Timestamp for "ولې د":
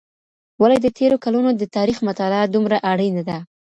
0.61-0.87